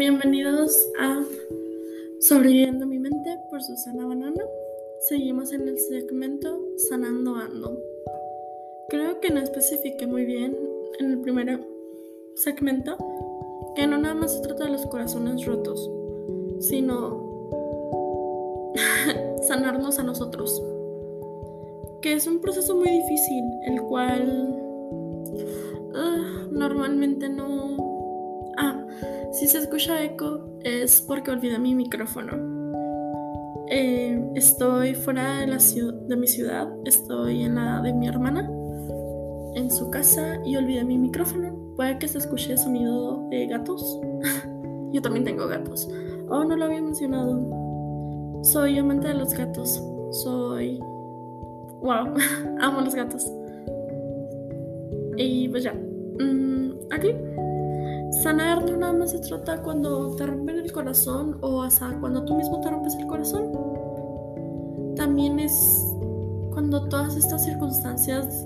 [0.00, 1.22] Bienvenidos a
[2.20, 4.42] Sobreviviendo mi mente por Susana Banana.
[5.00, 7.78] Seguimos en el segmento Sanando Ando.
[8.88, 10.56] Creo que no especifique muy bien
[11.00, 11.60] en el primer
[12.34, 12.96] segmento
[13.76, 15.90] que no nada más se trata de los corazones rotos,
[16.60, 17.52] sino
[19.46, 20.64] sanarnos a nosotros.
[22.00, 24.62] Que es un proceso muy difícil, el cual
[25.92, 27.89] uh, normalmente no
[29.40, 32.32] si se escucha eco es porque olvidé mi micrófono.
[33.70, 38.50] Eh, estoy fuera de, mi ciudad, estoy en la de mi hermana,
[39.54, 41.56] en su casa y olvidé mi micrófono.
[41.74, 43.98] Puede que se escuche sonido de gatos.
[44.92, 45.88] Yo también tengo gatos.
[46.28, 48.42] Oh, no lo había mencionado.
[48.42, 49.82] Soy amante de los gatos.
[50.10, 50.78] Soy...
[51.80, 52.12] Wow,
[52.60, 53.26] amo los gatos.
[55.16, 55.72] Y pues ya.
[55.72, 57.14] Mm, aquí
[58.22, 62.34] Sanar no nada más se trata cuando te rompen el corazón o hasta cuando tú
[62.34, 63.50] mismo te rompes el corazón.
[64.94, 65.86] También es
[66.52, 68.44] cuando todas estas circunstancias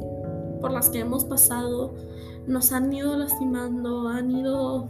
[0.60, 1.92] por las que hemos pasado
[2.46, 4.88] nos han ido lastimando, han ido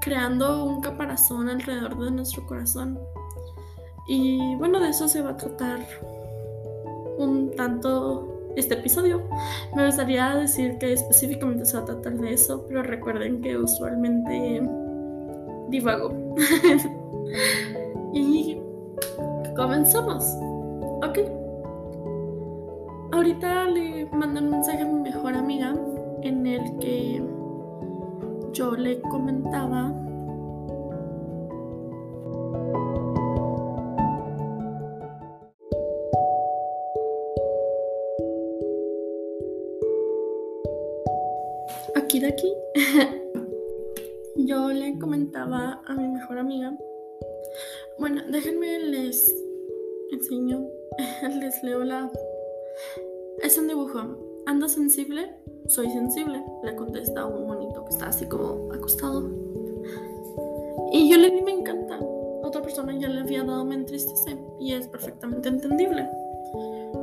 [0.00, 2.98] creando un caparazón alrededor de nuestro corazón.
[4.08, 5.80] Y bueno, de eso se va a tratar
[7.18, 9.22] un tanto este episodio.
[9.74, 14.62] Me gustaría decir que específicamente se va a tratar de eso, pero recuerden que usualmente
[15.68, 16.12] divago.
[18.14, 18.60] y
[19.54, 20.24] comenzamos.
[21.02, 21.18] Ok.
[23.12, 25.74] Ahorita le mandé un mensaje a mi mejor amiga
[26.22, 27.22] en el que
[28.52, 29.92] yo le comentaba
[44.46, 46.76] yo le comentaba a mi mejor amiga,
[47.98, 49.34] bueno, déjenme les
[50.12, 50.66] enseño,
[51.40, 52.10] les leo la...
[53.42, 54.00] Es un dibujo.
[54.46, 55.34] ¿Anda sensible?
[55.66, 59.28] Soy sensible, le contesta un monito que está así como acostado.
[60.92, 61.98] Y yo le di me encanta.
[62.44, 66.08] Otra persona ya le había dado me entristece y es perfectamente entendible.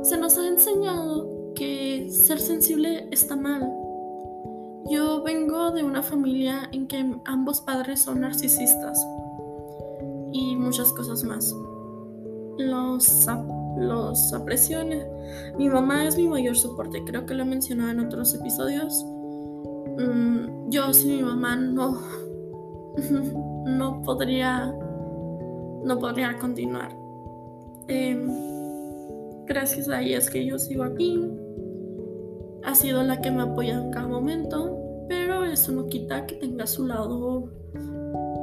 [0.02, 3.70] Se nos ha enseñado que ser sensible está mal,
[4.90, 8.98] yo vengo de una familia en que ambos padres son narcisistas
[10.32, 11.54] y muchas cosas más.
[12.58, 13.26] Los,
[13.78, 14.80] los aprecio.
[15.56, 19.04] Mi mamá es mi mayor soporte, creo que lo he mencionado en otros episodios.
[19.98, 22.00] Mm, yo sin mi mamá no,
[23.66, 24.74] no podría,
[25.84, 26.94] no podría continuar.
[27.88, 28.28] Em,
[29.46, 31.18] gracias a ella es que yo sigo aquí
[32.64, 36.36] ha sido la que me ha apoyado en cada momento, pero eso no quita que
[36.36, 37.50] tenga su lado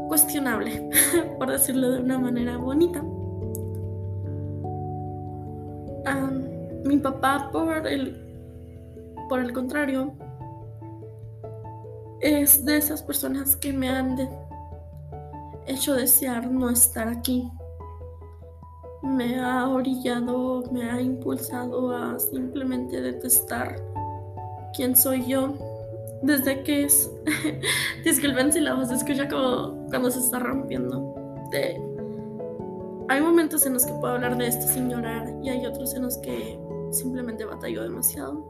[0.08, 0.90] cuestionable,
[1.40, 3.04] por decirlo de una manera bonita.
[6.84, 8.18] mi papá, por el,
[9.30, 10.14] por el contrario,
[12.20, 14.18] es de esas personas que me han
[15.68, 17.50] hecho desear no estar aquí.
[19.04, 23.91] Me ha orillado, me ha impulsado a simplemente detestar
[24.76, 25.54] quién soy yo
[26.22, 27.12] desde que es.
[28.04, 31.16] Disculpen si la voz se escucha como cuando se está rompiendo.
[33.10, 36.04] Hay momentos en los que puedo hablar de esto sin llorar y hay otros en
[36.04, 36.58] los que
[36.92, 38.46] simplemente batallo demasiado.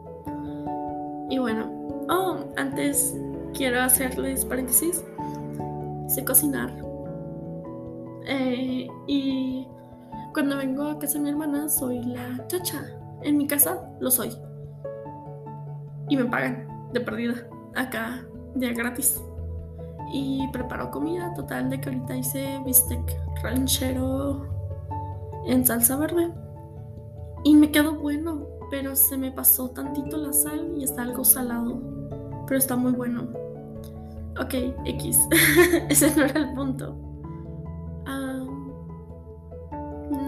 [1.29, 1.71] Y bueno,
[2.09, 3.15] oh, antes
[3.53, 5.03] quiero hacerles paréntesis.
[6.07, 6.71] Sé cocinar.
[8.27, 9.67] Eh, y
[10.33, 12.85] cuando vengo a casa de mi hermana soy la chacha.
[13.23, 14.31] En mi casa lo soy
[16.11, 18.21] y me pagan de perdida acá
[18.53, 19.23] de gratis.
[20.13, 24.45] Y preparo comida total de que ahorita hice bistec ranchero
[25.47, 26.29] en salsa verde.
[27.45, 31.81] Y me quedó bueno, pero se me pasó tantito la sal y está algo salado.
[32.45, 33.29] Pero está muy bueno.
[34.37, 34.53] Ok,
[34.83, 35.17] X.
[35.89, 36.93] Ese no era el punto.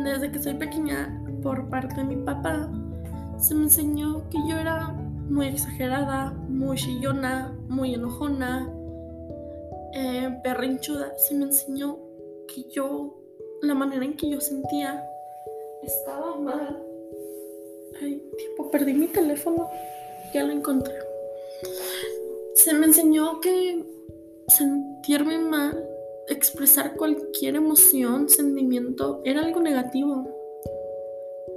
[0.06, 2.69] desde que soy pequeña, por parte de mi papá,
[3.38, 4.94] se me enseñó que yo era
[5.34, 8.72] muy exagerada, muy chillona, muy enojona,
[9.94, 11.18] eh, berrinchuda.
[11.18, 11.98] Se me enseñó
[12.48, 13.20] que yo,
[13.64, 15.04] la manera en que yo sentía,
[15.82, 16.84] estaba mal.
[18.00, 19.68] Ay, tipo, perdí mi teléfono.
[20.36, 20.94] Ya lo encontré.
[22.54, 23.84] Se me enseñó que
[24.50, 25.84] sentirme mal,
[26.28, 30.28] expresar cualquier emoción, sentimiento, era algo negativo.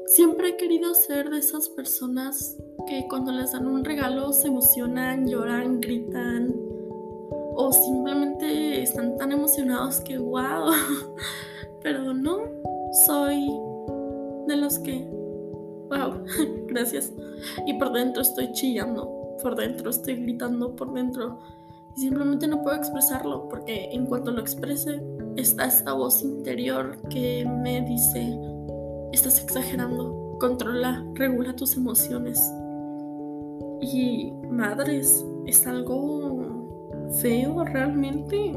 [0.07, 5.27] Siempre he querido ser de esas personas que cuando les dan un regalo se emocionan,
[5.27, 6.55] lloran, gritan,
[7.55, 10.73] o simplemente están tan emocionados que wow.
[11.83, 12.39] Pero no,
[13.07, 13.49] soy
[14.47, 15.09] de los que,
[15.89, 16.25] wow,
[16.69, 17.13] gracias.
[17.67, 21.39] Y por dentro estoy chillando, por dentro estoy gritando, por dentro.
[21.97, 25.03] Y simplemente no puedo expresarlo porque en cuanto lo exprese,
[25.37, 28.39] está esta voz interior que me dice,
[29.13, 32.39] estás exagerando, controla, regula tus emociones.
[33.81, 38.53] Y madres, es algo feo realmente.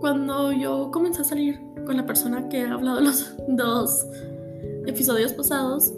[0.00, 4.06] Cuando yo comencé a salir con la persona que ha hablado los dos
[4.86, 5.92] episodios pasados,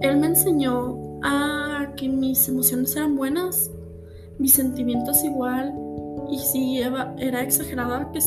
[0.00, 3.70] él me enseñó a que mis emociones eran buenas,
[4.38, 5.74] mis sentimientos igual,
[6.30, 8.20] y si era exagerada, que,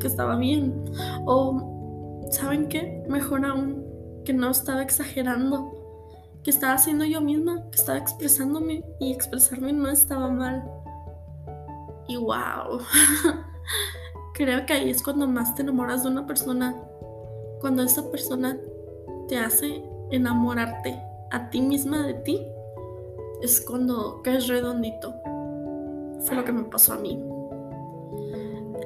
[0.00, 0.84] que estaba bien.
[1.26, 3.04] O, ¿saben qué?
[3.08, 3.84] Mejor aún,
[4.24, 5.71] que no estaba exagerando,
[6.42, 10.64] que estaba siendo yo misma, que estaba expresándome y expresarme no estaba mal.
[12.08, 12.80] Y wow,
[14.34, 16.76] creo que ahí es cuando más te enamoras de una persona,
[17.60, 18.58] cuando esa persona
[19.28, 21.00] te hace enamorarte
[21.30, 22.46] a ti misma de ti,
[23.40, 25.14] es cuando caes redondito.
[26.24, 27.22] Fue lo que me pasó a mí.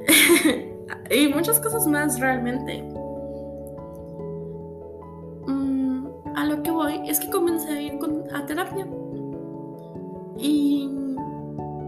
[1.10, 2.84] y muchas cosas más realmente.
[7.16, 7.98] Es que comencé a ir
[8.34, 8.86] a terapia.
[10.38, 10.86] Y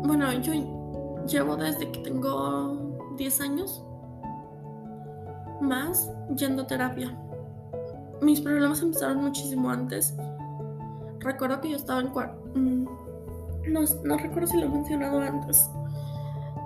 [0.05, 0.55] bueno, yo
[1.27, 3.85] llevo desde que tengo 10 años
[5.61, 7.15] más yendo a terapia.
[8.23, 10.17] Mis problemas empezaron muchísimo antes.
[11.21, 12.43] Recuerdo que yo estaba en cuarto.
[12.55, 12.87] Mm,
[13.69, 15.69] no, recuerdo si lo he mencionado antes.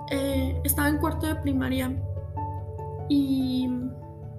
[0.09, 1.91] Eh, estaba en cuarto de primaria
[3.09, 3.69] y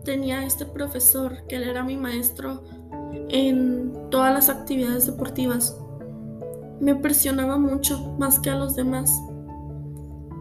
[0.03, 2.63] tenía este profesor que era mi maestro
[3.29, 5.79] en todas las actividades deportivas.
[6.81, 9.11] Me presionaba mucho más que a los demás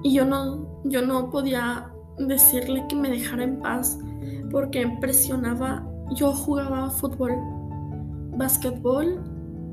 [0.03, 3.97] y yo no, yo no podía decirle que me dejara en paz
[4.51, 5.87] porque presionaba.
[6.15, 7.31] Yo jugaba fútbol,
[8.37, 9.23] básquetbol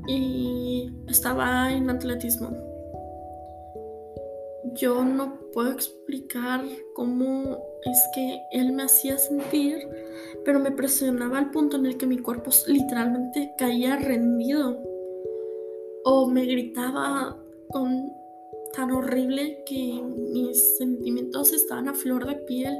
[0.07, 2.49] y estaba en atletismo
[4.73, 6.61] yo no puedo explicar
[6.93, 9.87] cómo es que él me hacía sentir,
[10.45, 14.77] pero me presionaba al punto en el que mi cuerpo literalmente caía rendido
[16.03, 17.37] o me gritaba
[17.69, 18.11] con
[18.73, 20.01] tan horrible que
[20.31, 22.77] mis sentimientos estaban a flor de piel.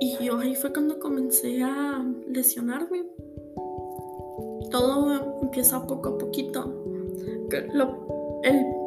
[0.00, 3.04] Y yo ahí fue cuando comencé a lesionarme.
[4.70, 6.84] Todo empieza poco a poquito.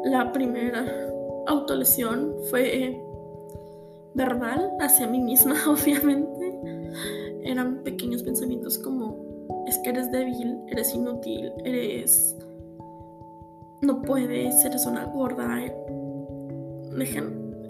[0.04, 1.12] la primera
[1.46, 3.03] autolesión fue
[4.14, 6.58] verbal hacia mí misma, obviamente.
[7.42, 12.36] Eran pequeños pensamientos como, es que eres débil, eres inútil, eres...
[13.82, 15.60] No puedes, eres una gorda.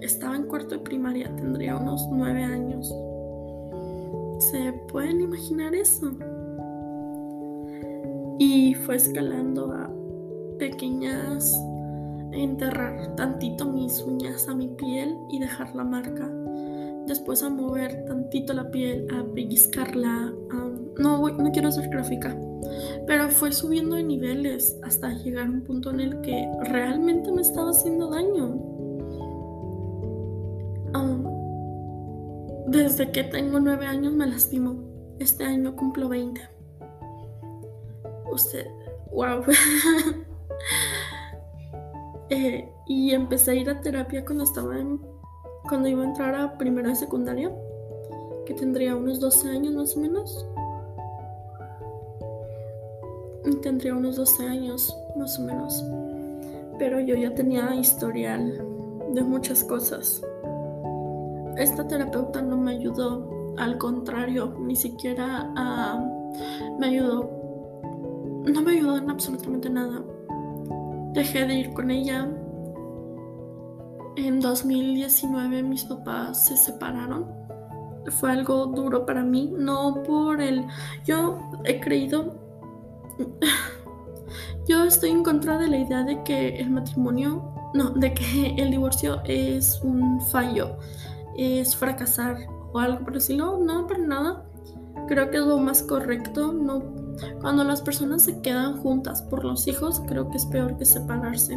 [0.00, 2.94] Estaba en cuarto de primaria, tendría unos nueve años.
[4.38, 6.12] ¿Se pueden imaginar eso?
[8.38, 9.90] Y fue escalando a
[10.58, 11.52] pequeñas
[12.34, 16.30] enterrar tantito mis uñas a mi piel y dejar la marca.
[17.06, 20.32] Después a mover tantito la piel, a pellizcarla.
[20.98, 22.36] no, no quiero ser gráfica.
[23.06, 27.42] Pero fue subiendo de niveles hasta llegar a un punto en el que realmente me
[27.42, 28.74] estaba haciendo daño.
[32.74, 34.76] desde que tengo nueve años me lastimo.
[35.18, 36.40] Este año cumplo 20.
[38.32, 38.66] Usted,
[39.12, 39.44] wow.
[42.30, 45.00] Eh, y empecé a ir a terapia cuando estaba en,
[45.68, 47.52] cuando iba a entrar a primera de secundaria,
[48.46, 50.46] que tendría unos 12 años más o menos.
[53.62, 55.84] Tendría unos 12 años más o menos.
[56.78, 58.66] Pero yo ya tenía historial
[59.12, 60.22] de muchas cosas.
[61.56, 65.50] Esta terapeuta no me ayudó, al contrario, ni siquiera
[66.78, 67.30] me ayudó.
[68.44, 70.02] No me ayudó en absolutamente nada
[71.14, 72.28] dejé de ir con ella.
[74.16, 77.26] En 2019 mis papás se separaron.
[78.18, 80.66] Fue algo duro para mí, no por el...
[81.04, 82.34] Yo he creído...
[84.68, 88.70] Yo estoy en contra de la idea de que el matrimonio, no, de que el
[88.70, 90.78] divorcio es un fallo,
[91.36, 92.38] es fracasar
[92.72, 93.58] o algo por decirlo.
[93.58, 94.44] No, para nada.
[95.06, 96.52] Creo que es lo más correcto.
[96.52, 97.03] No
[97.40, 101.56] cuando las personas se quedan juntas por los hijos, creo que es peor que separarse.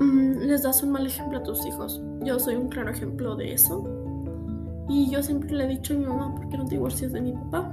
[0.00, 2.02] Mm, les das un mal ejemplo a tus hijos.
[2.24, 3.84] Yo soy un claro ejemplo de eso.
[4.88, 7.20] Y yo siempre le he dicho a mi mamá, ¿por qué no te divorcias de
[7.20, 7.72] mi papá?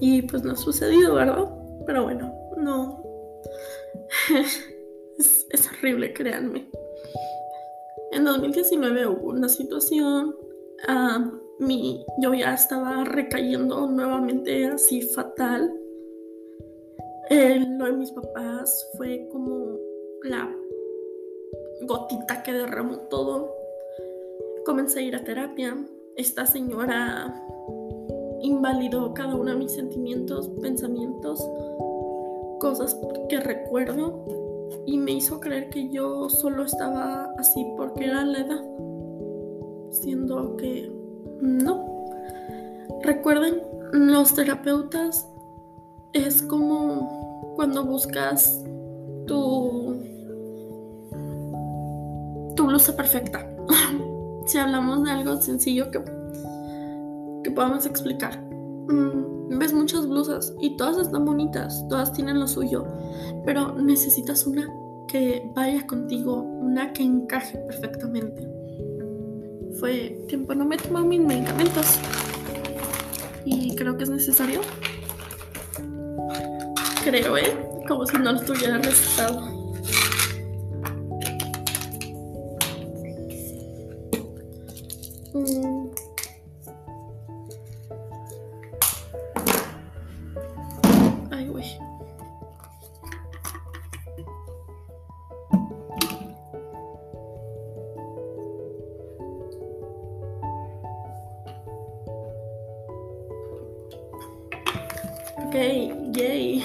[0.00, 1.50] Y pues no ha sucedido, ¿verdad?
[1.86, 3.02] Pero bueno, no.
[5.18, 6.68] Es, horrible, créanme.
[8.12, 10.34] En 2019 hubo una situación,
[10.88, 15.72] uh, mi, yo ya estaba recayendo nuevamente así fatal.
[17.30, 19.78] Eh, lo de mis papás fue como
[20.22, 20.54] la
[21.82, 23.54] gotita que derramó todo.
[24.64, 25.76] Comencé a ir a terapia.
[26.16, 27.42] Esta señora
[28.42, 31.46] invalidó cada uno de mis sentimientos, pensamientos,
[32.60, 32.98] cosas
[33.28, 34.24] que recuerdo
[34.84, 38.64] y me hizo creer que yo solo estaba así porque era la edad,
[39.90, 40.90] siendo que
[41.40, 42.06] no.
[43.02, 45.28] Recuerden, los terapeutas
[46.12, 48.62] es como cuando buscas
[49.26, 49.96] tu
[52.56, 53.46] tu blusa perfecta.
[54.46, 56.00] si hablamos de algo sencillo que
[57.46, 58.40] que podamos explicar.
[58.88, 62.84] Mm, ves muchas blusas y todas están bonitas, todas tienen lo suyo,
[63.44, 64.68] pero necesitas una
[65.06, 68.55] que vaya contigo, una que encaje perfectamente.
[69.78, 71.98] Fue tiempo no me tomo mis medicamentos
[73.44, 74.60] y creo que es necesario.
[77.04, 77.56] Creo, ¿eh?
[77.86, 79.55] Como si no lo tuviera recetado.
[105.46, 105.54] Ok,
[106.10, 106.60] yay.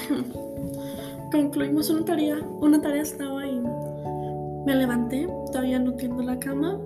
[1.32, 2.40] Concluimos una tarea.
[2.62, 3.62] Una tarea estaba ahí.
[4.66, 6.80] Me levanté, todavía no tiendo la cama.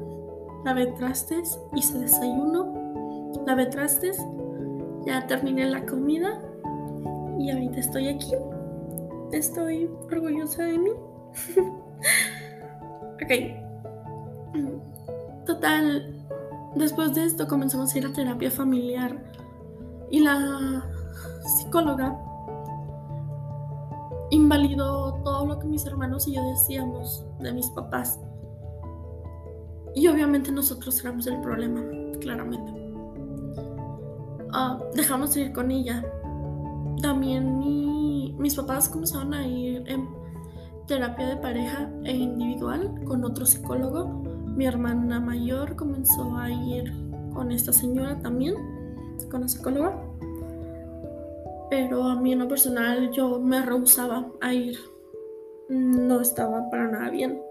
[0.66, 3.32] Lavé trastes, hice desayuno.
[3.48, 4.18] Lavé trastes.
[5.06, 6.42] Ya terminé la comida.
[7.40, 8.34] Y ahorita estoy aquí.
[9.32, 10.90] Estoy orgullosa de mí.
[13.24, 13.32] ok.
[15.46, 16.14] Total.
[16.76, 19.18] Después de esto comenzamos a ir a terapia familiar.
[20.12, 20.84] Y la
[21.58, 22.18] psicóloga
[24.30, 28.20] invalidó todo lo que mis hermanos y yo decíamos de mis papás.
[29.94, 31.82] Y obviamente nosotros éramos el problema,
[32.20, 32.74] claramente.
[34.52, 36.04] Ah, dejamos de ir con ella.
[37.02, 37.60] También
[38.38, 40.08] mis papás comenzaron a ir en
[40.88, 44.24] terapia de pareja e individual con otro psicólogo.
[44.56, 46.94] Mi hermana mayor comenzó a ir
[47.34, 48.56] con esta señora también,
[49.30, 50.05] con la psicóloga
[51.70, 54.78] pero a mí en lo personal yo me rehusaba a ir.
[55.70, 57.42] No estaba para nada bien.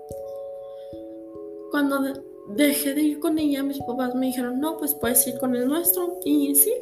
[1.71, 2.00] Cuando
[2.49, 5.66] dejé de ir con ella, mis papás me dijeron, no, pues puedes ir con el
[5.66, 6.18] nuestro.
[6.25, 6.73] Y sí,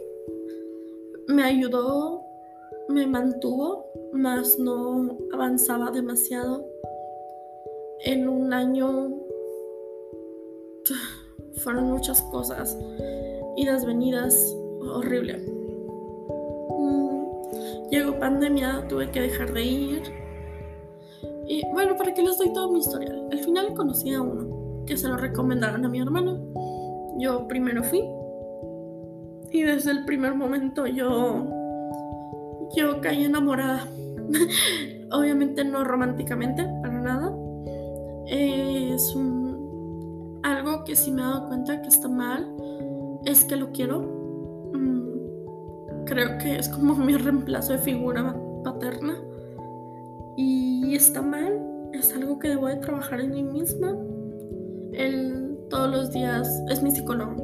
[1.29, 2.23] me ayudó,
[2.89, 6.67] me mantuvo, más no avanzaba demasiado.
[8.05, 9.17] En un año
[11.59, 12.77] fueron muchas cosas,
[13.57, 14.35] idas, venidas,
[14.81, 15.52] horrible.
[17.93, 20.03] Llegó pandemia, tuve que dejar de ir.
[21.47, 23.29] Y bueno, para que les doy todo mi historial.
[23.31, 26.41] Al final conocí a uno que se lo recomendaron a mi hermano.
[27.19, 28.03] Yo primero fui.
[29.51, 31.47] Y desde el primer momento yo.
[32.75, 33.87] Yo caí enamorada.
[35.13, 37.37] Obviamente no románticamente, para nada.
[38.27, 39.15] Es
[40.45, 42.51] algo que sí me he dado cuenta que está mal.
[43.27, 44.22] Es que lo quiero
[46.13, 49.17] creo que es como mi reemplazo de figura paterna.
[50.37, 51.59] Y está mal,
[51.95, 53.97] es algo que debo de trabajar en mí misma.
[54.93, 57.37] Él todos los días es mi psicólogo.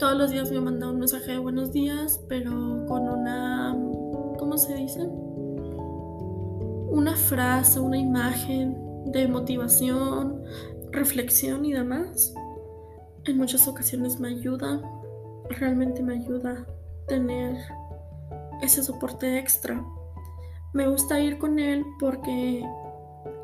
[0.00, 3.76] Todos los días me manda un mensaje de buenos días, pero con una,
[4.38, 5.02] ¿cómo se dice?
[6.90, 8.76] Una frase, una imagen
[9.12, 10.42] de motivación,
[10.90, 12.34] reflexión y demás.
[13.26, 14.80] En muchas ocasiones me ayuda,
[15.48, 16.66] realmente me ayuda
[17.06, 17.56] tener
[18.64, 19.84] ese soporte extra.
[20.72, 22.64] Me gusta ir con él porque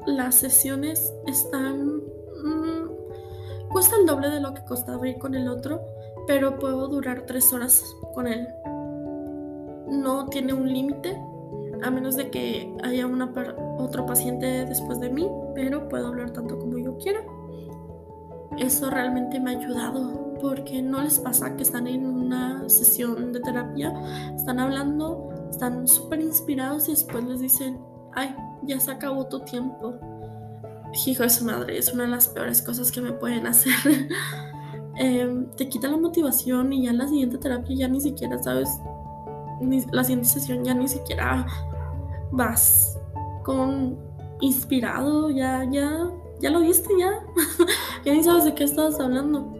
[0.06, 1.98] las sesiones están...
[2.44, 5.80] Mm, cuesta el doble de lo que costaba ir con el otro,
[6.26, 7.84] pero puedo durar tres horas
[8.14, 8.48] con él.
[9.88, 11.20] No tiene un límite,
[11.82, 13.32] a menos de que haya una
[13.78, 17.20] otro paciente después de mí, pero puedo hablar tanto como yo quiera.
[18.58, 23.40] Eso realmente me ha ayudado porque no les pasa que están en una sesión de
[23.40, 23.92] terapia,
[24.34, 27.80] están hablando, están súper inspirados y después les dicen,
[28.12, 29.94] ay, ya se acabó tu tiempo.
[31.06, 34.08] Hijo de su madre, es una de las peores cosas que me pueden hacer.
[34.96, 38.68] Em, te quita la motivación y ya en la siguiente terapia ya ni siquiera sabes,
[39.92, 41.46] la siguiente sesión ya ni siquiera
[42.32, 42.98] vas
[43.44, 43.98] con
[44.40, 47.10] inspirado, ya, ya, ya lo viste, ya.
[48.04, 49.59] ya ni sabes de qué estabas hablando.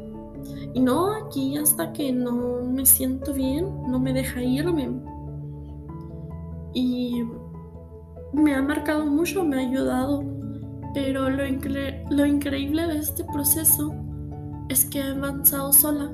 [0.75, 4.91] Y no, aquí hasta que no me siento bien, no me deja irme.
[6.73, 7.23] Y
[8.33, 10.23] me ha marcado mucho, me ha ayudado.
[10.95, 11.45] Pero lo,
[12.11, 13.93] lo increíble de este proceso
[14.69, 16.13] es que he avanzado sola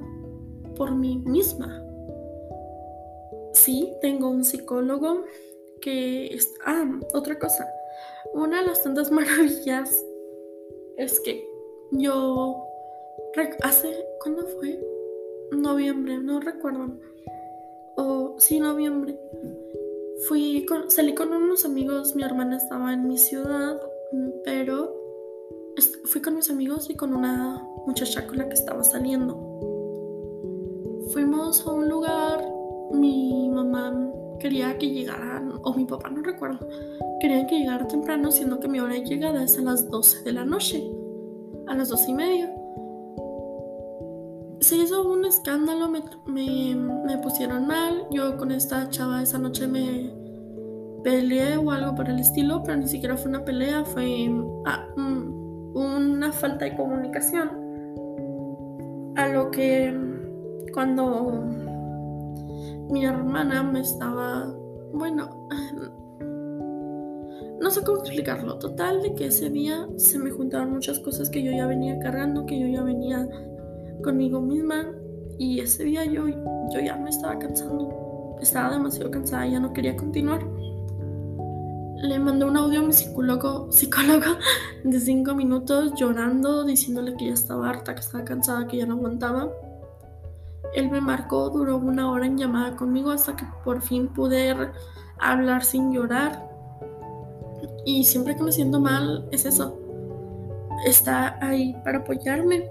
[0.76, 1.82] por mí misma.
[3.52, 5.24] Sí, tengo un psicólogo
[5.80, 6.26] que...
[6.26, 6.84] Es, ah,
[7.14, 7.66] otra cosa.
[8.34, 10.04] Una de las tantas maravillas
[10.96, 11.46] es que
[11.92, 12.65] yo...
[13.62, 14.04] Hace...
[14.20, 14.80] ¿Cuándo fue?
[15.52, 16.98] Noviembre, no recuerdo.
[17.96, 19.18] O sí, noviembre.
[20.28, 23.80] Fui salí con unos amigos, mi hermana estaba en mi ciudad,
[24.44, 24.94] pero
[26.06, 29.36] fui con mis amigos y con una muchacha con la que estaba saliendo.
[31.12, 32.44] Fuimos a un lugar,
[32.92, 36.66] mi mamá quería que llegaran, o mi papá no recuerdo,
[37.20, 40.32] querían que llegara temprano, siendo que mi hora de llegada es a las 12 de
[40.32, 40.82] la noche,
[41.66, 42.55] a las 12 y media.
[45.36, 50.10] Escándalo, me, me, pusieron mal, yo con esta chava esa noche me
[51.04, 54.30] peleé o algo por el estilo, pero ni siquiera fue una pelea, fue
[54.64, 57.50] ah, una falta de comunicación.
[59.16, 59.94] A lo que
[60.72, 61.44] cuando
[62.88, 64.50] mi hermana me estaba,
[64.94, 65.48] bueno,
[67.60, 68.58] no sé cómo explicarlo.
[68.58, 72.46] Total de que ese día se me juntaron muchas cosas que yo ya venía cargando,
[72.46, 73.28] que yo ya venía
[74.02, 74.94] conmigo misma.
[75.38, 78.36] Y ese día yo, yo ya me estaba cansando.
[78.40, 80.46] Estaba demasiado cansada, ya no quería continuar.
[81.96, 84.36] Le mandé un audio a mi psicólogo, psicólogo
[84.84, 88.94] de cinco minutos llorando, diciéndole que ya estaba harta, que estaba cansada, que ya no
[88.94, 89.50] aguantaba.
[90.74, 94.54] Él me marcó, duró una hora en llamada conmigo hasta que por fin pude
[95.18, 96.46] hablar sin llorar.
[97.86, 99.78] Y siempre que me siento mal es eso.
[100.84, 102.68] Está ahí para apoyarme.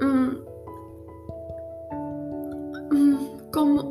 [0.00, 0.51] Mm.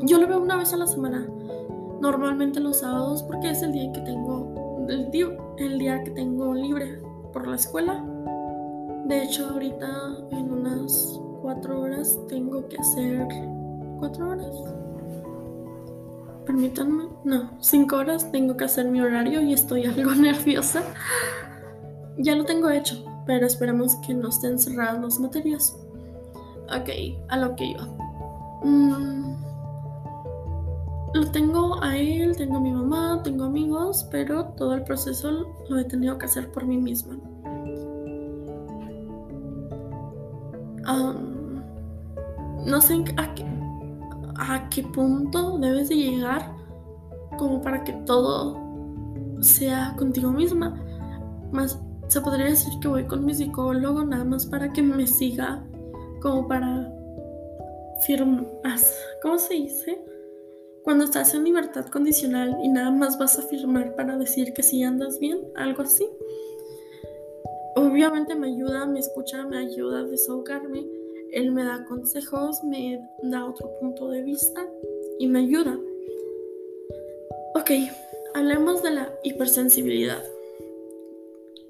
[0.04, 1.28] Yo lo veo una vez a la semana.
[2.00, 6.54] Normalmente los sábados porque es el día que tengo el día, el día que tengo
[6.54, 8.04] libre por la escuela.
[9.06, 9.88] De hecho ahorita
[10.32, 13.28] en unas cuatro horas tengo que hacer
[14.00, 14.56] cuatro horas.
[16.46, 20.82] Permítanme, no, cinco horas tengo que hacer mi horario y estoy algo nerviosa.
[22.18, 25.76] Ya lo tengo hecho, pero esperemos que no estén cerradas las materias.
[26.68, 26.90] Ok,
[27.30, 27.88] a lo que iba.
[28.64, 29.21] Mm,
[31.14, 35.78] lo tengo a él, tengo a mi mamá, tengo amigos, pero todo el proceso lo
[35.78, 37.18] he tenido que hacer por mí misma.
[42.66, 43.46] no sé a qué,
[44.38, 46.54] a qué punto debes de llegar
[47.38, 48.58] como para que todo
[49.42, 50.80] sea contigo misma.
[51.52, 55.64] Más se podría decir que voy con mi psicólogo nada más para que me siga,
[56.22, 56.92] como para
[58.06, 58.46] firmar.
[59.22, 60.06] ¿Cómo se dice?
[60.84, 64.84] Cuando estás en libertad condicional y nada más vas a firmar para decir que sí
[64.84, 66.08] andas bien, algo así.
[67.76, 73.46] Obviamente me ayuda, me escucha, me ayuda a desahogarme él me da consejos, me da
[73.46, 74.68] otro punto de vista
[75.18, 75.80] y me ayuda.
[77.56, 77.72] Ok,
[78.34, 80.22] hablemos de la hipersensibilidad.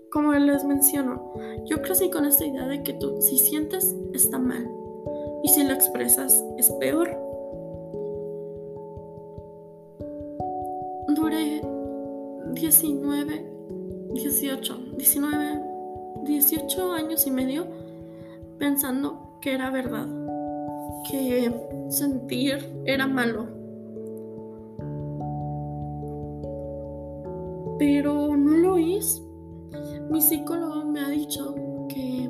[0.10, 1.34] Como les menciono,
[1.66, 4.68] yo crecí con esta idea de que tú si sientes está mal
[5.44, 7.21] y si lo expresas es peor.
[12.72, 15.62] 19, 18, 19,
[16.24, 17.68] 18 años y medio
[18.60, 20.08] pensando que era verdad,
[21.10, 21.54] que
[21.90, 23.48] sentir era malo.
[27.78, 29.22] Pero no lo es.
[30.10, 31.54] Mi psicólogo me ha dicho
[31.90, 32.30] que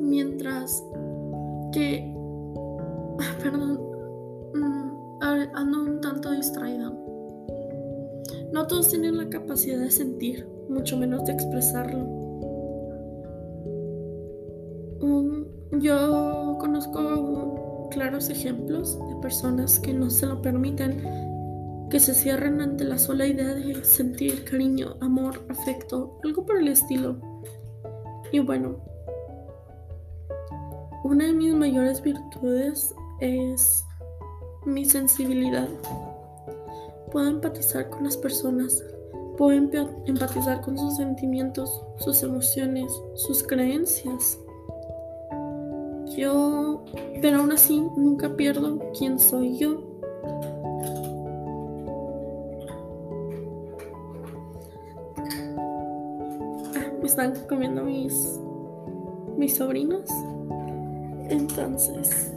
[0.00, 0.84] mientras
[1.70, 2.12] que,
[3.44, 3.78] perdón,
[4.54, 5.22] mm,
[5.54, 6.87] ando un tanto distraída.
[8.58, 12.08] No todos tienen la capacidad de sentir, mucho menos de expresarlo.
[15.80, 22.82] Yo conozco claros ejemplos de personas que no se lo permiten, que se cierran ante
[22.82, 27.20] la sola idea de sentir cariño, amor, afecto, algo por el estilo.
[28.32, 28.80] Y bueno,
[31.04, 33.84] una de mis mayores virtudes es
[34.66, 35.68] mi sensibilidad.
[37.10, 38.84] Puedo empatizar con las personas,
[39.36, 44.38] puedo empatizar con sus sentimientos, sus emociones, sus creencias.
[46.16, 46.84] Yo,
[47.20, 49.88] pero aún así nunca pierdo quién soy yo.
[57.08, 58.38] están comiendo mis,
[59.36, 60.08] mis sobrinos.
[61.28, 62.32] Entonces.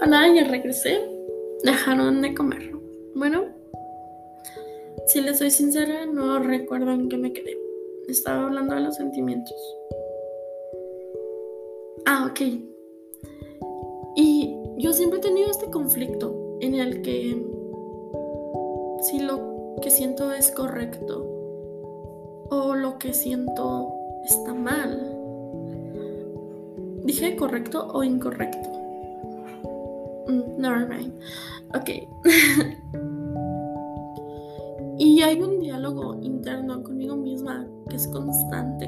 [0.00, 0.96] Hola, ya regresé.
[1.64, 2.70] Dejaron de comer.
[3.16, 3.46] Bueno,
[5.06, 7.58] si les soy sincera, no recuerdo en qué me quedé.
[8.06, 9.56] Estaba hablando de los sentimientos.
[12.06, 12.40] Ah, ok.
[14.14, 17.44] Y yo siempre he tenido este conflicto en el que
[19.02, 21.26] si lo que siento es correcto
[22.50, 25.16] o lo que siento está mal.
[27.02, 28.87] ¿Dije correcto o incorrecto?
[30.28, 31.14] Mm, never mind.
[31.74, 31.90] Ok.
[34.98, 38.86] y hay un diálogo interno conmigo misma que es constante,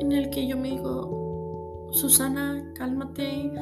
[0.00, 3.52] en el que yo me digo, Susana, cálmate,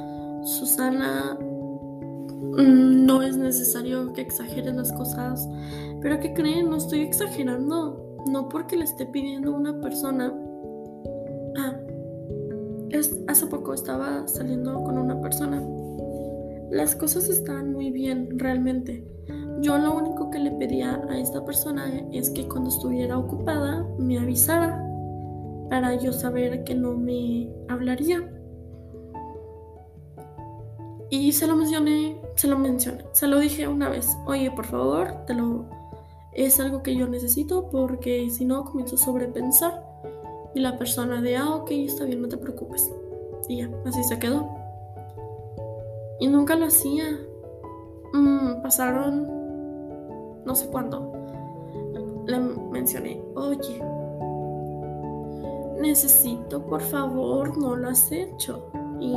[0.44, 5.46] Susana, mm, no es necesario que exageres las cosas,
[6.00, 10.32] pero que creen, no estoy exagerando, no porque le esté pidiendo a una persona.
[11.58, 11.76] Ah,
[13.28, 15.62] hace poco estaba saliendo con una persona.
[16.74, 19.06] Las cosas estaban muy bien, realmente.
[19.60, 24.18] Yo lo único que le pedía a esta persona es que cuando estuviera ocupada me
[24.18, 24.84] avisara
[25.70, 28.28] para yo saber que no me hablaría.
[31.10, 35.24] Y se lo mencioné, se lo mencioné, se lo dije una vez, oye, por favor,
[35.28, 35.66] te lo
[36.32, 39.80] es algo que yo necesito porque si no comienzo a sobrepensar.
[40.56, 42.90] Y la persona de, ah, ok, está bien, no te preocupes.
[43.48, 44.63] Y ya, así se quedó.
[46.20, 47.04] Y nunca lo hacía.
[48.12, 49.44] Mm, pasaron
[50.44, 51.12] no sé cuándo.
[52.26, 53.82] Le mencioné, oye,
[55.80, 58.70] necesito, por favor, no lo has hecho.
[59.00, 59.14] Y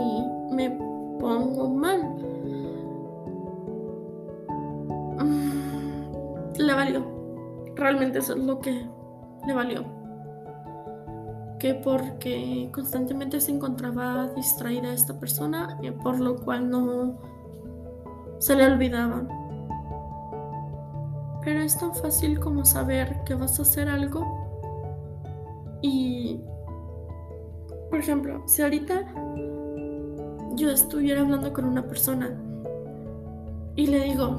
[0.51, 0.69] me
[1.19, 2.01] pongo mal.
[5.19, 7.03] Mm, le valió.
[7.75, 8.85] Realmente eso es lo que
[9.45, 9.96] le valió.
[11.59, 17.17] Que porque constantemente se encontraba distraída esta persona, y por lo cual no
[18.39, 19.23] se le olvidaba.
[21.43, 24.25] Pero es tan fácil como saber que vas a hacer algo
[25.81, 26.41] y,
[27.89, 29.05] por ejemplo, si ahorita
[30.55, 32.37] yo estuviera hablando con una persona
[33.75, 34.35] y le digo,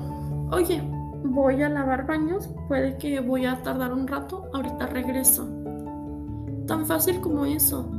[0.50, 0.82] oye,
[1.24, 5.48] voy a lavar baños, puede que voy a tardar un rato, ahorita regreso.
[6.68, 7.90] Tan fácil como eso.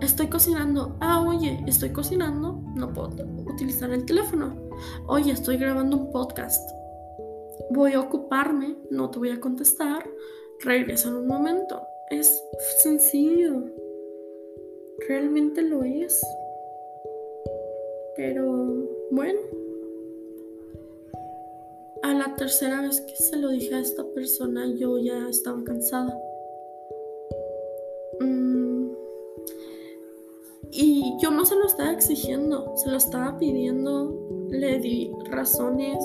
[0.00, 0.96] Estoy cocinando.
[1.00, 3.10] Ah, oye, estoy cocinando, no puedo
[3.52, 4.54] utilizar el teléfono.
[5.08, 6.70] Oye, estoy grabando un podcast.
[7.70, 10.08] Voy a ocuparme, no te voy a contestar,
[10.60, 11.82] regreso en un momento.
[12.08, 12.40] Es
[12.84, 13.64] sencillo.
[15.08, 16.24] Realmente lo es.
[18.16, 19.40] Pero bueno.
[22.04, 26.16] A la tercera vez que se lo dije a esta persona, yo ya estaba cansada.
[30.76, 34.12] Y yo no se lo estaba exigiendo, se lo estaba pidiendo,
[34.48, 36.04] le di razones.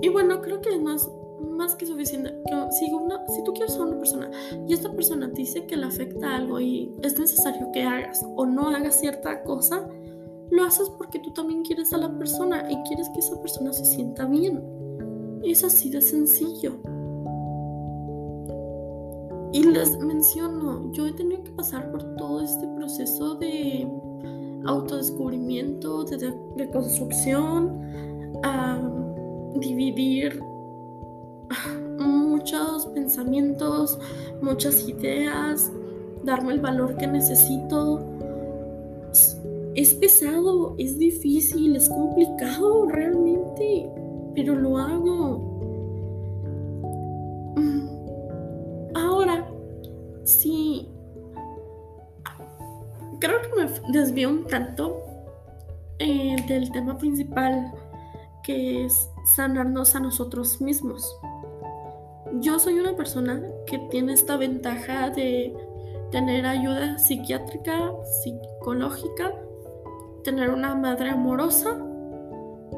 [0.00, 1.08] y bueno, creo que no es
[1.50, 2.34] más que suficiente.
[2.70, 4.30] si, si tú quieres a una persona
[4.66, 8.68] y esta persona dice que le afecta algo y es necesario que hagas o no
[8.68, 9.86] hagas cierta cosa,
[10.50, 13.84] lo haces porque tú también quieres a la persona y quieres que esa persona se
[13.84, 14.62] sienta bien.
[15.44, 16.80] Es así de sencillo.
[19.52, 23.86] Y les menciono, yo he tenido que pasar por todo este proceso de
[24.64, 27.78] autodescubrimiento, de reconstrucción,
[28.42, 28.80] a
[29.56, 30.42] dividir
[31.98, 33.98] muchos pensamientos,
[34.40, 35.70] muchas ideas,
[36.24, 38.00] darme el valor que necesito.
[39.74, 43.90] Es pesado, es difícil, es complicado realmente,
[44.34, 45.51] pero lo hago.
[53.88, 55.00] Desvío un tanto
[55.98, 57.72] eh, del tema principal,
[58.42, 61.18] que es sanarnos a nosotros mismos
[62.40, 65.54] yo soy una persona que tiene esta ventaja de
[66.10, 67.92] tener ayuda psiquiátrica,
[68.22, 69.32] psicológica,
[70.24, 71.76] tener una madre amorosa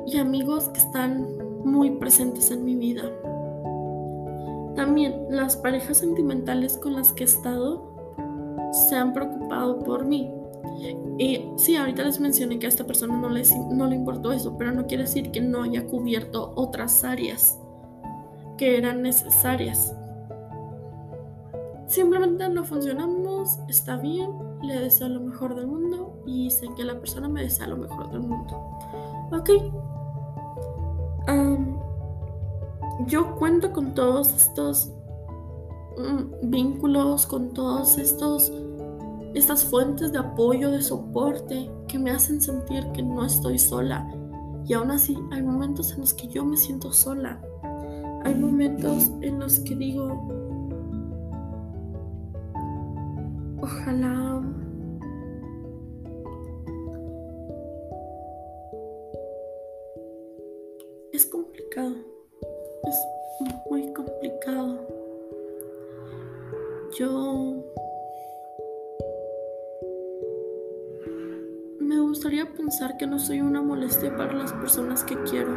[0.06, 1.26] y amigos que están
[1.64, 3.04] muy presentes en mi vida.
[4.74, 7.92] También las parejas sentimentales con las que he estado
[8.88, 10.32] se han preocupado por mí.
[11.18, 14.72] Y sí, ahorita les mencioné que a esta persona no, no le importó eso, pero
[14.72, 17.58] no quiere decir que no haya cubierto otras áreas
[18.56, 19.94] que eran necesarias.
[21.86, 24.30] Simplemente no funcionamos, está bien,
[24.62, 28.10] le deseo lo mejor del mundo y sé que la persona me desea lo mejor
[28.10, 28.78] del mundo.
[29.32, 29.50] Ok.
[33.06, 34.90] yo cuento con todos estos
[35.98, 38.50] mm, vínculos, con todos estos
[39.34, 44.08] estas fuentes de apoyo, de soporte que me hacen sentir que no estoy sola.
[44.66, 47.40] Y aún así, hay momentos en los que yo me siento sola.
[48.24, 50.08] Hay momentos en los que digo,
[53.60, 54.40] ojalá
[61.12, 61.94] es complicado,
[62.84, 62.96] es
[63.70, 64.78] muy complicado.
[66.96, 67.64] Yo
[72.14, 75.50] gustaría pensar que no soy una molestia para las personas que quiero.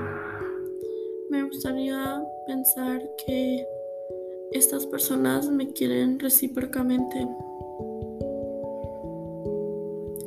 [1.30, 3.64] Me gustaría pensar que
[4.52, 7.28] estas personas me quieren recíprocamente.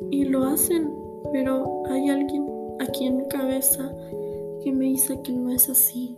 [0.09, 0.89] Y lo hacen,
[1.33, 2.47] pero hay alguien
[2.79, 3.93] aquí en mi cabeza
[4.63, 6.15] que me dice que no es así.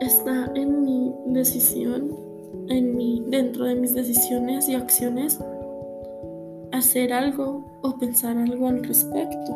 [0.00, 2.16] Está en mi decisión,
[2.70, 5.38] en mi, dentro de mis decisiones y acciones,
[6.76, 9.54] hacer algo o pensar algo al respecto.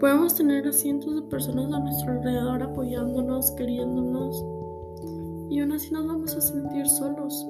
[0.00, 4.44] Podemos tener a cientos de personas a nuestro alrededor apoyándonos, queriéndonos,
[5.50, 7.46] y aún así nos vamos a sentir solos.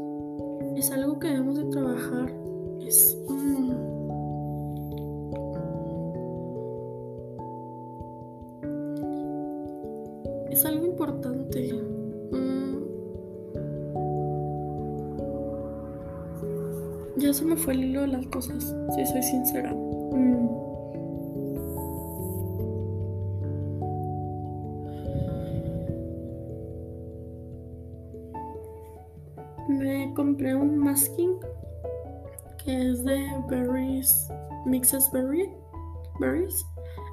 [0.77, 2.33] Es algo que debemos de trabajar.
[2.81, 3.46] Es es
[17.19, 19.73] Ya se me fue el hilo de las cosas, si soy sincera.
[19.73, 20.67] Mm.
[29.69, 31.37] me compré un masking
[32.65, 34.29] que es de berries,
[34.65, 35.51] mixes berry,
[36.19, 36.65] berries.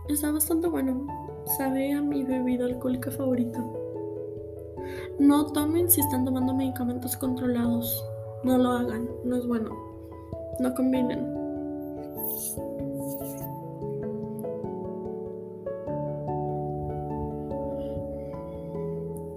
[0.09, 1.05] Está bastante bueno.
[1.57, 3.63] Sabe a mi bebida alcohólica favorita.
[5.19, 8.03] No tomen si están tomando medicamentos controlados.
[8.43, 9.82] No lo hagan, no es bueno.
[10.59, 11.33] No combinen.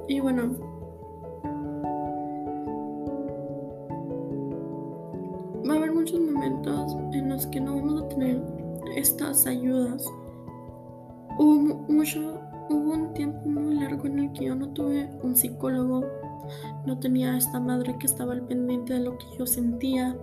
[0.08, 0.56] Y bueno,
[6.06, 8.40] muchos momentos en los que no vamos a tener
[8.94, 10.06] estas ayudas.
[11.36, 16.04] Hubo mucho, hubo un tiempo muy largo en el que yo no tuve un psicólogo,
[16.86, 20.16] no tenía esta madre que estaba al pendiente de lo que yo sentía.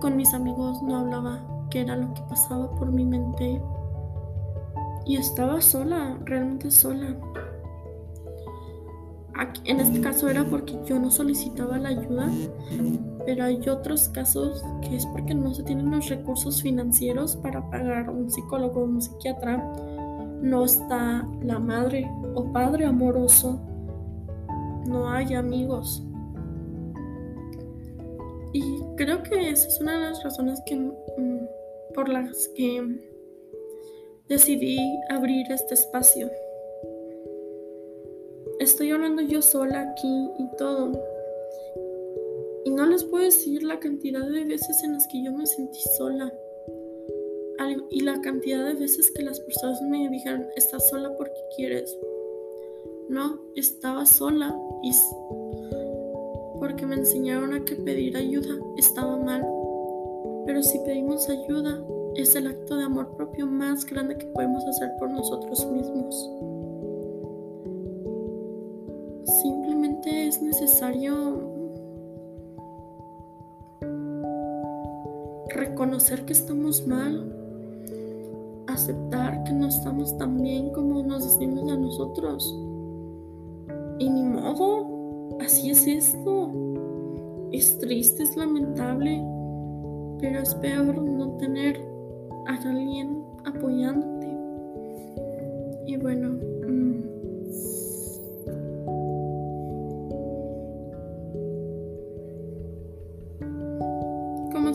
[0.00, 3.60] Con mis amigos no hablaba qué era lo que pasaba por mi mente.
[5.06, 7.16] Y estaba sola, realmente sola.
[9.64, 12.30] en este caso era porque yo no solicitaba la ayuda,
[13.26, 18.08] pero hay otros casos que es porque no se tienen los recursos financieros para pagar
[18.08, 19.56] un psicólogo o un psiquiatra.
[20.40, 23.60] No está la madre o padre amoroso.
[24.86, 26.06] No hay amigos.
[28.54, 28.62] Y
[28.96, 31.48] creo que esa es una de las razones que, mm,
[31.94, 32.82] por las que
[34.28, 34.78] decidí
[35.10, 36.30] abrir este espacio.
[38.60, 40.92] Estoy hablando yo sola aquí y todo
[42.64, 45.80] y no les puedo decir la cantidad de veces en las que yo me sentí
[45.96, 46.32] sola.
[47.90, 51.96] Y la cantidad de veces que las personas me dijeron, estás sola porque quieres.
[53.08, 54.92] No, estaba sola y
[56.64, 59.46] porque me enseñaron a que pedir ayuda estaba mal.
[60.46, 61.78] Pero si pedimos ayuda,
[62.14, 66.30] es el acto de amor propio más grande que podemos hacer por nosotros mismos.
[69.42, 71.52] Simplemente es necesario
[75.48, 77.30] reconocer que estamos mal,
[78.68, 82.58] aceptar que no estamos tan bien como nos decimos a nosotros.
[83.98, 84.93] Y ni modo,
[85.40, 86.52] así es esto.
[87.52, 89.22] Es triste, es lamentable,
[90.20, 91.80] pero es peor no tener
[92.46, 94.26] a alguien apoyándote.
[95.86, 96.30] Y bueno,
[96.68, 97.02] mm,
[104.52, 104.72] como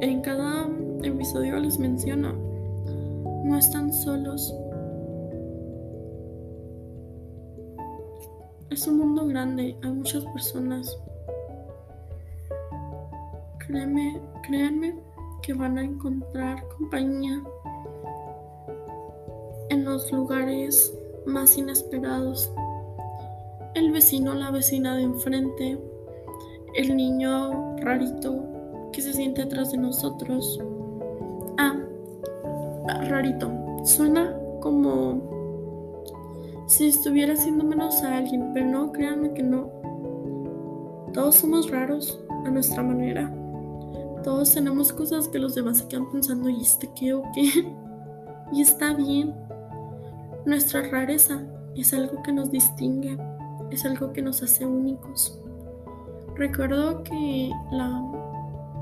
[0.00, 0.68] en cada
[1.02, 2.34] episodio les menciono,
[3.44, 4.54] no están solos.
[8.76, 10.98] Es un mundo grande, hay muchas personas.
[13.66, 14.94] Créeme, créanme
[15.40, 17.42] que van a encontrar compañía
[19.70, 20.92] en los lugares
[21.24, 22.52] más inesperados,
[23.74, 25.78] el vecino, la vecina de enfrente,
[26.74, 28.44] el niño rarito
[28.92, 30.60] que se siente atrás de nosotros.
[31.56, 31.80] Ah,
[33.08, 33.50] rarito.
[33.84, 35.35] Suena como
[36.66, 39.70] si estuviera haciendo menos a alguien, pero no, créanme que no.
[41.12, 43.32] Todos somos raros a nuestra manera.
[44.22, 47.72] Todos tenemos cosas que los demás se quedan pensando, ¿y este qué o qué?
[48.52, 49.34] y está bien.
[50.44, 51.42] Nuestra rareza
[51.76, 53.16] es algo que nos distingue,
[53.70, 55.40] es algo que nos hace únicos.
[56.34, 58.02] Recuerdo que la,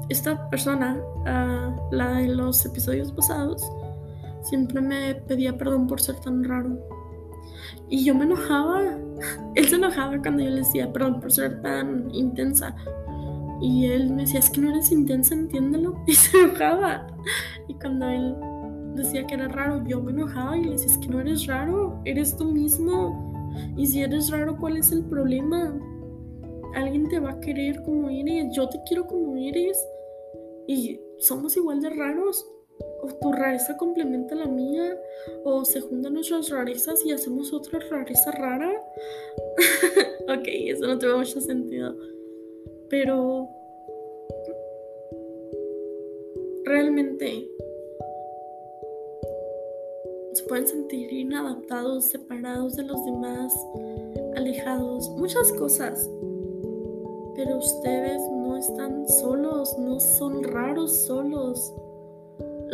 [0.09, 3.71] esta persona, ah, la de los episodios pasados,
[4.43, 6.79] siempre me pedía perdón por ser tan raro.
[7.89, 8.99] Y yo me enojaba.
[9.55, 12.75] Él se enojaba cuando yo le decía perdón por ser tan intensa.
[13.61, 15.97] Y él me decía, es que no eres intensa, entiéndelo.
[16.07, 17.07] Y se enojaba.
[17.69, 18.35] Y cuando él
[18.95, 22.01] decía que era raro, yo me enojaba y le decía, es que no eres raro,
[22.05, 23.53] eres tú mismo.
[23.77, 25.75] Y si eres raro, ¿cuál es el problema?
[26.75, 29.79] Alguien te va a querer como eres, yo te quiero como eres.
[30.67, 32.47] Y somos igual de raros.
[33.21, 34.99] Tu rareza complementa la mía.
[35.45, 38.73] O se juntan nuestras rarezas y hacemos otra rareza rara.
[40.29, 41.97] ok, eso no tiene mucho sentido.
[42.89, 43.49] Pero
[46.65, 47.49] realmente
[50.33, 53.55] se pueden sentir inadaptados, separados de los demás,
[54.37, 56.11] alejados, muchas cosas.
[57.37, 61.73] Pero ustedes no están solos, no son raros solos.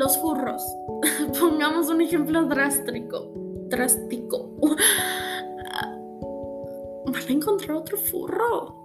[0.00, 0.64] Los furros.
[1.38, 3.30] Pongamos un ejemplo drástico.
[3.68, 4.48] Drástico.
[7.04, 8.76] Van a encontrar otro furro.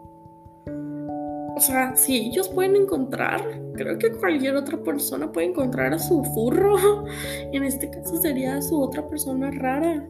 [1.55, 3.39] O sea, si ellos pueden encontrar,
[3.75, 7.05] creo que cualquier otra persona puede encontrar a su furro.
[7.53, 10.05] En este caso sería su otra persona rara.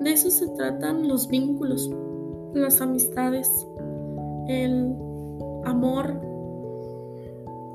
[0.00, 1.88] De eso se tratan los vínculos,
[2.52, 3.48] las amistades,
[4.48, 4.92] el
[5.64, 6.20] amor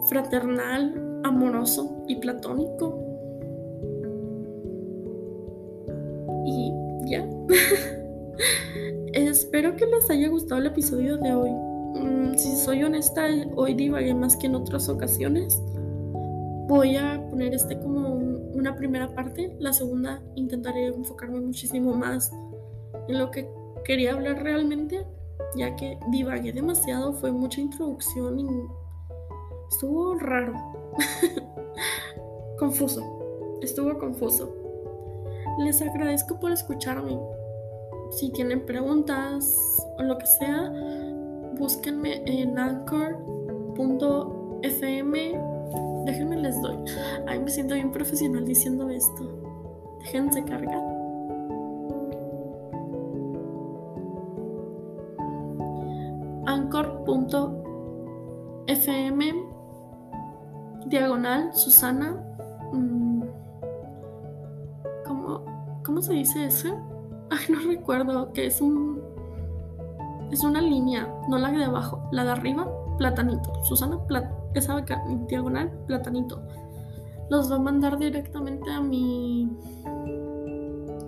[0.09, 2.99] fraternal, amoroso y platónico.
[6.45, 6.73] Y
[7.09, 7.27] ya.
[9.13, 11.51] Espero que les haya gustado el episodio de hoy.
[11.51, 15.61] Mm, si soy honesta, hoy divagué más que en otras ocasiones.
[16.67, 18.15] Voy a poner este como
[18.53, 19.55] una primera parte.
[19.59, 22.31] La segunda intentaré enfocarme muchísimo más
[23.07, 23.49] en lo que
[23.83, 25.05] quería hablar realmente,
[25.55, 27.13] ya que divagué demasiado.
[27.13, 28.47] Fue mucha introducción y
[29.69, 30.53] estuvo raro.
[32.59, 33.59] confuso.
[33.61, 34.53] Estuvo confuso.
[35.59, 37.19] Les agradezco por escucharme.
[38.11, 39.57] Si tienen preguntas
[39.97, 40.71] o lo que sea,
[41.57, 43.21] búsquenme en anchor.fm.
[46.05, 46.77] Déjenme les doy.
[47.27, 49.41] Ay, me siento bien profesional diciendo esto.
[49.99, 50.90] Déjense cargar.
[61.53, 62.17] Susana.
[62.73, 63.23] Mm,
[65.05, 66.69] ¿Cómo, ¿Cómo se dice eso?
[67.29, 69.01] Ay, no recuerdo que es un
[70.31, 72.65] es una línea, no la de abajo, la de arriba,
[72.97, 73.51] platanito.
[73.65, 73.99] Susana,
[74.53, 74.81] esa
[75.27, 76.41] diagonal, platanito.
[77.29, 79.49] Los va a mandar directamente a mi,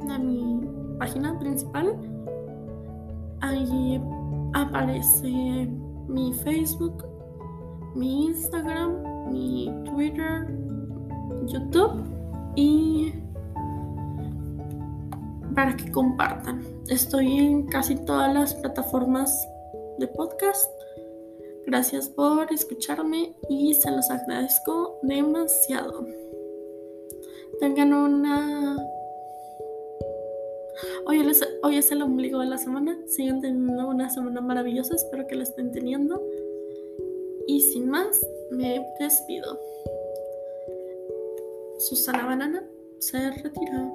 [0.09, 0.61] a mi
[0.99, 1.95] página principal.
[3.39, 4.01] Ahí
[4.53, 5.69] aparece
[6.07, 7.05] mi Facebook,
[7.95, 10.47] mi Instagram, mi Twitter,
[11.45, 12.03] YouTube
[12.55, 13.13] y
[15.55, 16.63] para que compartan.
[16.87, 19.47] Estoy en casi todas las plataformas
[19.99, 20.69] de podcast.
[21.65, 26.05] Gracias por escucharme y se los agradezco demasiado.
[27.59, 28.77] Tengan una...
[31.05, 31.19] Hoy
[31.77, 32.97] es, el ombligo de la semana.
[33.05, 34.95] Sigan teniendo una semana maravillosa.
[34.95, 36.21] Espero que la estén teniendo.
[37.47, 39.59] Y sin más, me despido.
[41.79, 42.63] Susana Banana
[42.99, 43.91] se retira.